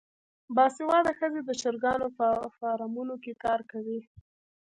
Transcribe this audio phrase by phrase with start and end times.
[0.55, 3.99] باسواده ښځې د چرګانو په فارمونو کې کار کوي.